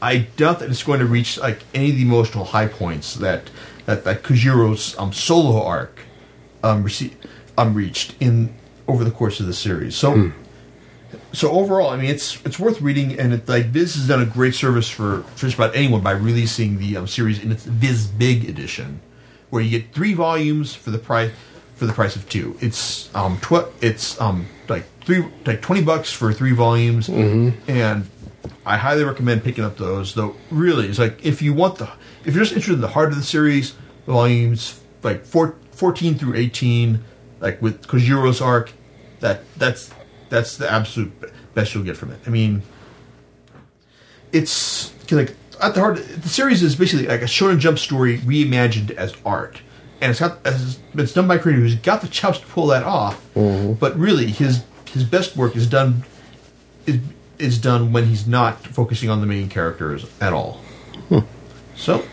I 0.00 0.18
doubt 0.36 0.58
that 0.60 0.70
it's 0.70 0.82
going 0.82 1.00
to 1.00 1.06
reach 1.06 1.38
like 1.38 1.60
any 1.74 1.90
of 1.90 1.96
the 1.96 2.02
emotional 2.02 2.44
high 2.46 2.66
points 2.66 3.14
that 3.16 3.50
that 3.86 4.04
that 4.04 4.22
Kojiro's 4.22 4.98
um, 4.98 5.12
solo 5.12 5.62
arc 5.64 6.00
um, 6.64 6.82
rece- 6.84 7.12
um 7.58 7.74
reached 7.74 8.14
in 8.20 8.52
over 8.88 9.04
the 9.04 9.10
course 9.10 9.40
of 9.40 9.46
the 9.46 9.54
series. 9.54 9.94
So 9.96 10.32
so 11.32 11.50
overall, 11.50 11.90
I 11.90 11.96
mean, 11.96 12.10
it's 12.10 12.44
it's 12.44 12.58
worth 12.58 12.80
reading, 12.80 13.18
and 13.18 13.32
it, 13.34 13.48
like 13.48 13.66
Viz 13.66 13.94
has 13.94 14.08
done 14.08 14.22
a 14.22 14.26
great 14.26 14.54
service 14.54 14.88
for, 14.88 15.24
just 15.36 15.54
about 15.54 15.74
anyone 15.74 16.00
by 16.02 16.12
releasing 16.12 16.78
the 16.78 16.96
um, 16.96 17.06
series 17.06 17.42
in 17.42 17.52
its 17.52 17.64
Viz 17.64 18.06
Big 18.06 18.48
edition, 18.48 19.00
where 19.50 19.62
you 19.62 19.70
get 19.70 19.92
three 19.92 20.14
volumes 20.14 20.74
for 20.74 20.90
the 20.90 20.98
price 20.98 21.30
for 21.74 21.86
the 21.86 21.92
price 21.92 22.16
of 22.16 22.28
two. 22.28 22.56
It's 22.60 23.14
um 23.14 23.38
tw- 23.40 23.72
it's 23.82 24.20
um 24.20 24.46
like 24.68 24.84
three 25.04 25.24
like 25.46 25.62
twenty 25.62 25.82
bucks 25.82 26.12
for 26.12 26.32
three 26.32 26.52
volumes, 26.52 27.08
and 27.66 28.08
I 28.66 28.76
highly 28.76 29.04
recommend 29.04 29.42
picking 29.44 29.64
up 29.64 29.76
those. 29.76 30.14
Though 30.14 30.36
really, 30.50 30.88
it's 30.88 30.98
like 30.98 31.24
if 31.24 31.40
you 31.42 31.52
want 31.54 31.78
the 31.78 31.90
if 32.24 32.34
you're 32.34 32.44
just 32.44 32.52
interested 32.52 32.74
in 32.74 32.80
the 32.80 32.88
heart 32.88 33.10
of 33.10 33.16
the 33.16 33.24
series, 33.24 33.74
volumes 34.06 34.80
like 35.02 35.24
four, 35.24 35.56
14 35.72 36.16
through 36.16 36.34
eighteen, 36.36 37.02
like 37.42 37.60
with 37.60 37.86
Kojiro's 37.86 38.40
arc, 38.40 38.72
that 39.20 39.42
that's 39.58 39.92
that's 40.30 40.56
the 40.56 40.72
absolute 40.72 41.12
best 41.52 41.74
you'll 41.74 41.84
get 41.84 41.96
from 41.96 42.12
it. 42.12 42.20
I 42.26 42.30
mean, 42.30 42.62
it's 44.32 44.94
like 45.10 45.34
at 45.60 45.74
the 45.74 45.80
heart, 45.80 45.96
the 45.96 46.28
series 46.28 46.62
is 46.62 46.76
basically 46.76 47.06
like 47.06 47.20
a 47.20 47.26
Shonen 47.26 47.58
Jump 47.58 47.78
story 47.78 48.18
reimagined 48.18 48.92
as 48.92 49.14
art, 49.26 49.60
and 50.00 50.10
it's 50.10 50.20
got 50.20 50.38
as, 50.46 50.78
it's 50.94 51.12
done 51.12 51.28
by 51.28 51.34
a 51.34 51.38
creator 51.38 51.60
who's 51.60 51.74
got 51.74 52.00
the 52.00 52.08
chops 52.08 52.38
to 52.38 52.46
pull 52.46 52.68
that 52.68 52.84
off. 52.84 53.22
Mm-hmm. 53.34 53.74
But 53.74 53.98
really, 53.98 54.28
his 54.28 54.64
his 54.88 55.04
best 55.04 55.36
work 55.36 55.56
is 55.56 55.66
done 55.66 56.04
is 56.86 57.00
is 57.38 57.58
done 57.58 57.92
when 57.92 58.06
he's 58.06 58.26
not 58.26 58.64
focusing 58.68 59.10
on 59.10 59.20
the 59.20 59.26
main 59.26 59.48
characters 59.48 60.06
at 60.20 60.32
all. 60.32 60.60
Hmm. 61.08 61.20
So, 61.74 62.04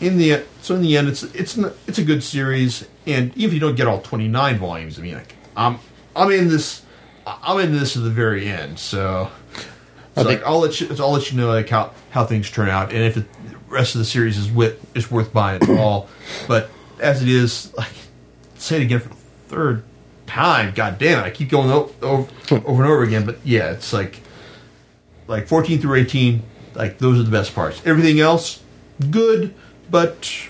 in 0.00 0.18
the 0.18 0.44
so 0.66 0.74
in 0.74 0.82
the 0.82 0.96
end, 0.96 1.06
it's 1.06 1.22
it's 1.22 1.56
n- 1.56 1.70
it's 1.86 1.98
a 1.98 2.02
good 2.04 2.24
series, 2.24 2.84
and 3.06 3.30
even 3.36 3.50
if 3.50 3.54
you 3.54 3.60
don't 3.60 3.76
get 3.76 3.86
all 3.86 4.00
twenty 4.00 4.26
nine 4.26 4.58
volumes, 4.58 4.98
I 4.98 5.02
mean, 5.02 5.14
like 5.14 5.36
I'm 5.56 5.78
I'm 6.16 6.28
in 6.32 6.48
this 6.48 6.82
I'm 7.24 7.60
in 7.60 7.72
this 7.72 7.92
to 7.92 8.00
the 8.00 8.10
very 8.10 8.48
end. 8.48 8.80
So, 8.80 9.30
so 10.16 10.22
like 10.22 10.42
I'll 10.42 10.58
let 10.58 10.80
you 10.80 10.88
I'll 10.98 11.12
let 11.12 11.30
you 11.30 11.38
know 11.38 11.46
like 11.46 11.68
how 11.68 11.92
how 12.10 12.24
things 12.26 12.50
turn 12.50 12.68
out, 12.68 12.92
and 12.92 13.00
if 13.00 13.14
the 13.14 13.24
rest 13.68 13.94
of 13.94 14.00
the 14.00 14.04
series 14.04 14.36
is 14.38 14.50
wit 14.50 14.80
is 14.96 15.08
worth 15.08 15.32
buying 15.32 15.62
at 15.62 15.70
all. 15.70 16.08
But 16.48 16.68
as 17.00 17.22
it 17.22 17.28
is, 17.28 17.72
like 17.76 17.92
say 18.56 18.78
it 18.78 18.82
again 18.82 18.98
for 18.98 19.10
the 19.10 19.14
third 19.46 19.84
time. 20.26 20.74
God 20.74 20.98
damn 20.98 21.20
it! 21.20 21.22
I 21.22 21.30
keep 21.30 21.48
going 21.48 21.70
o- 21.70 21.92
over, 22.02 22.28
over 22.66 22.82
and 22.82 22.92
over 22.92 23.04
again. 23.04 23.24
But 23.24 23.38
yeah, 23.44 23.70
it's 23.70 23.92
like 23.92 24.20
like 25.28 25.46
14 25.46 25.80
through 25.80 25.94
18 25.94 26.42
like 26.74 26.98
those 26.98 27.18
are 27.18 27.22
the 27.24 27.30
best 27.30 27.54
parts 27.54 27.80
everything 27.84 28.20
else 28.20 28.62
good 29.10 29.54
but 29.90 30.48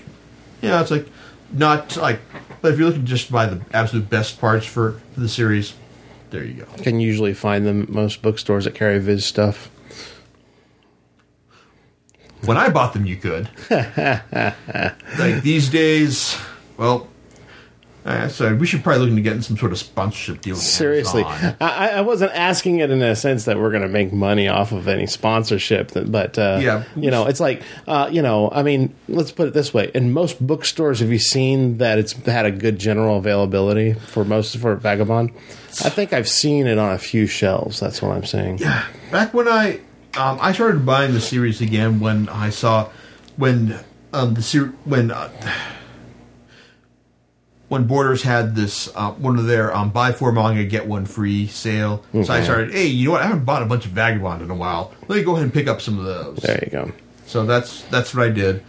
yeah 0.61 0.81
it's 0.81 0.91
like 0.91 1.07
not 1.51 1.95
like 1.97 2.19
but 2.61 2.73
if 2.73 2.79
you're 2.79 2.87
looking 2.87 3.03
to 3.03 3.07
just 3.07 3.31
by 3.31 3.45
the 3.45 3.61
absolute 3.73 4.09
best 4.09 4.39
parts 4.39 4.65
for, 4.65 4.93
for 5.13 5.19
the 5.19 5.29
series 5.29 5.73
there 6.31 6.43
you 6.43 6.53
go 6.63 6.65
Can 6.83 6.99
usually 6.99 7.33
find 7.33 7.65
them 7.65 7.83
at 7.83 7.89
most 7.89 8.21
bookstores 8.21 8.65
that 8.65 8.75
carry 8.75 8.99
Viz 8.99 9.25
stuff. 9.25 9.69
when 12.43 12.57
i 12.57 12.69
bought 12.69 12.93
them 12.93 13.05
you 13.05 13.15
could 13.17 13.49
like 13.69 15.41
these 15.41 15.69
days 15.69 16.37
well 16.77 17.07
Uh, 18.07 18.29
so 18.29 18.55
we 18.55 18.65
should 18.65 18.81
probably 18.83 19.01
look 19.01 19.09
into 19.09 19.21
getting 19.21 19.41
some 19.41 19.57
sort 19.57 19.71
of 19.73 19.77
sponsorship 19.77 20.39
deal. 20.41 20.55
Seriously, 20.55 21.23
I, 21.25 21.89
I 21.95 22.01
wasn't 22.01 22.31
asking 22.31 22.79
it 22.79 22.89
in 22.89 23.01
a 23.01 23.17
sense 23.17 23.43
that 23.45 23.57
we're 23.57 23.69
going 23.69 23.81
to 23.83 23.89
make 23.89 24.13
money 24.13 24.47
off 24.47 24.71
of 24.71 24.87
any 24.87 25.05
sponsorship, 25.07 25.91
but 26.05 26.39
uh, 26.39 26.59
Yeah. 26.61 26.83
you 26.95 27.11
know, 27.11 27.25
it's 27.25 27.41
like 27.41 27.61
uh, 27.85 28.07
you 28.11 28.21
know, 28.21 28.49
I 28.53 28.63
mean, 28.63 28.95
let's 29.09 29.31
put 29.33 29.49
it 29.49 29.53
this 29.53 29.73
way: 29.73 29.91
in 29.93 30.13
most 30.13 30.45
bookstores, 30.45 31.01
have 31.01 31.11
you 31.11 31.19
seen 31.19 31.79
that 31.79 31.99
it's 31.99 32.13
had 32.25 32.45
a 32.45 32.51
good 32.51 32.79
general 32.79 33.17
availability 33.17 33.91
for 33.93 34.23
most 34.23 34.55
for 34.57 34.75
Vagabond? 34.77 35.31
I 35.83 35.89
think 35.89 36.13
I've 36.13 36.29
seen 36.29 36.65
it 36.65 36.77
on 36.77 36.93
a 36.93 36.97
few 36.97 37.27
shelves. 37.27 37.79
That's 37.81 38.01
what 38.01 38.11
I'm 38.15 38.23
saying. 38.25 38.59
Yeah, 38.59 38.85
back 39.11 39.33
when 39.33 39.49
I 39.49 39.81
um, 40.17 40.39
I 40.41 40.53
started 40.53 40.85
buying 40.85 41.11
the 41.13 41.19
series 41.21 41.59
again 41.59 41.99
when 41.99 42.29
I 42.29 42.51
saw 42.51 42.89
when 43.35 43.77
um, 44.13 44.33
the 44.33 44.41
ser- 44.41 44.73
when 44.85 45.11
uh, 45.11 45.29
when 47.69 47.85
Borders 47.85 48.23
had 48.23 48.55
this 48.55 48.89
uh, 48.95 49.11
one 49.11 49.37
of 49.37 49.45
their 49.45 49.75
um, 49.75 49.89
buy 49.89 50.11
four 50.13 50.31
manga 50.31 50.63
get 50.63 50.87
one 50.87 51.05
free 51.05 51.47
sale. 51.47 52.03
So 52.13 52.33
I 52.33 52.41
started, 52.43 52.71
hey, 52.73 52.85
you 52.87 53.05
know 53.05 53.11
what? 53.11 53.21
I 53.21 53.25
haven't 53.27 53.45
bought 53.45 53.61
a 53.61 53.65
bunch 53.65 53.85
of 53.85 53.91
Vagabond 53.91 54.41
in 54.41 54.49
a 54.49 54.55
while. 54.55 54.93
Let 55.07 55.17
me 55.17 55.23
go 55.23 55.31
ahead 55.33 55.43
and 55.43 55.53
pick 55.53 55.67
up 55.67 55.81
some 55.81 55.99
of 55.99 56.05
those. 56.05 56.37
There 56.37 56.63
you 56.63 56.71
go. 56.71 56.91
So 57.25 57.45
that's 57.45 57.81
that's 57.83 58.15
what 58.15 58.25
I 58.25 58.29
did, 58.29 58.63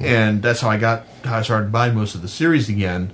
and 0.00 0.42
that's 0.42 0.60
how 0.60 0.68
I 0.70 0.78
got 0.78 1.06
how 1.24 1.38
I 1.38 1.42
started 1.42 1.70
buying 1.70 1.94
most 1.94 2.14
of 2.16 2.22
the 2.22 2.28
series 2.28 2.68
again. 2.68 3.12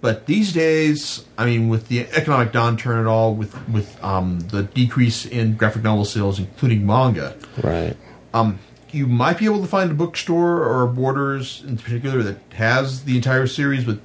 But 0.00 0.26
these 0.26 0.52
days, 0.52 1.24
I 1.36 1.44
mean, 1.46 1.68
with 1.68 1.88
the 1.88 2.06
economic 2.12 2.52
downturn 2.52 2.98
and 2.98 3.08
all, 3.08 3.34
with 3.34 3.56
with 3.68 4.02
um, 4.04 4.40
the 4.40 4.62
decrease 4.64 5.24
in 5.26 5.56
graphic 5.56 5.82
novel 5.82 6.04
sales, 6.04 6.38
including 6.38 6.86
manga, 6.86 7.34
Right. 7.62 7.96
um, 8.34 8.60
you 8.92 9.06
might 9.06 9.38
be 9.38 9.46
able 9.46 9.60
to 9.60 9.66
find 9.66 9.90
a 9.90 9.94
bookstore 9.94 10.62
or 10.62 10.86
Borders 10.86 11.64
in 11.66 11.78
particular 11.78 12.22
that 12.22 12.38
has 12.54 13.04
the 13.04 13.16
entire 13.16 13.46
series. 13.48 13.84
But 13.84 13.98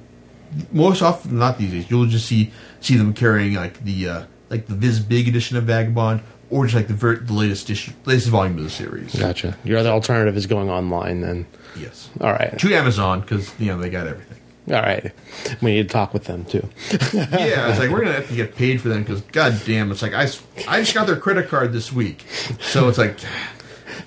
most 0.72 1.02
often, 1.02 1.30
than 1.30 1.38
not 1.38 1.58
these 1.58 1.70
days, 1.72 1.90
you'll 1.90 2.06
just 2.06 2.26
see 2.26 2.52
see 2.80 2.96
them 2.96 3.12
carrying 3.14 3.54
like 3.54 3.82
the 3.84 4.08
uh, 4.08 4.24
like 4.50 4.66
the 4.66 4.74
Viz 4.74 5.00
Big 5.00 5.28
edition 5.28 5.56
of 5.56 5.64
Vagabond, 5.64 6.20
or 6.50 6.64
just 6.64 6.74
like 6.76 6.86
the 6.88 6.94
ver- 6.94 7.16
the 7.16 7.32
latest 7.32 7.70
issue, 7.70 7.92
latest 8.04 8.28
volume 8.28 8.58
of 8.58 8.64
the 8.64 8.70
series. 8.70 9.14
Gotcha. 9.14 9.56
Your 9.64 9.78
other 9.78 9.90
alternative 9.90 10.36
is 10.36 10.46
going 10.46 10.70
online 10.70 11.20
then. 11.20 11.46
Yes. 11.76 12.08
All 12.20 12.32
right. 12.32 12.56
to 12.58 12.74
Amazon 12.74 13.20
because 13.20 13.52
you 13.58 13.66
know 13.66 13.78
they 13.78 13.90
got 13.90 14.06
everything. 14.06 14.38
All 14.68 14.80
right. 14.80 15.12
We 15.60 15.74
need 15.74 15.88
to 15.88 15.92
talk 15.92 16.14
with 16.14 16.24
them 16.24 16.44
too. 16.46 16.66
Yeah, 17.12 17.68
it's 17.70 17.78
like 17.78 17.90
we're 17.90 18.00
gonna 18.00 18.12
have 18.14 18.28
to 18.28 18.34
get 18.36 18.54
paid 18.56 18.80
for 18.80 18.88
them 18.88 19.02
because 19.02 19.20
god 19.22 19.60
damn, 19.66 19.90
it's 19.90 20.00
like 20.02 20.14
I, 20.14 20.22
I 20.68 20.80
just 20.80 20.94
got 20.94 21.06
their 21.06 21.16
credit 21.16 21.48
card 21.48 21.72
this 21.72 21.92
week, 21.92 22.24
so 22.60 22.88
it's 22.88 22.96
like 22.98 23.18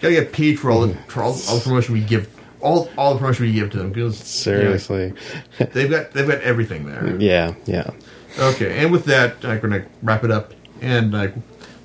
gotta 0.02 0.14
get 0.16 0.32
paid 0.34 0.60
for 0.60 0.72
all 0.72 0.88
the 0.88 0.96
for 1.08 1.22
all, 1.22 1.34
all 1.48 1.58
the 1.58 1.62
promotion 1.64 1.94
we 1.94 2.02
give 2.02 2.28
all 2.62 2.90
all 2.98 3.14
the 3.14 3.20
promotion 3.20 3.46
we 3.46 3.54
give 3.54 3.72
to 3.72 3.78
them 3.78 3.92
because 3.92 4.18
Seriously. 4.18 5.14
they've 5.72 5.90
got 5.90 6.12
they've 6.12 6.28
got 6.28 6.42
everything 6.42 6.86
there. 6.86 7.16
Yeah. 7.20 7.54
Yeah. 7.66 7.92
Okay, 8.40 8.78
and 8.78 8.92
with 8.92 9.06
that, 9.06 9.44
I'm 9.44 9.60
gonna 9.60 9.86
wrap 10.04 10.24
it 10.24 10.32
up, 10.32 10.54
and 10.82 11.16
uh, 11.16 11.30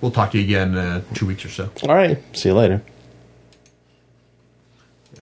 we'll 0.00 0.10
talk 0.10 0.32
to 0.32 0.38
you 0.38 0.44
again 0.44 0.76
uh, 0.76 1.02
two 1.14 1.26
weeks 1.26 1.44
or 1.44 1.48
so. 1.48 1.70
All 1.88 1.94
right. 1.94 2.18
See 2.36 2.50
you 2.50 2.54
later. 2.54 2.82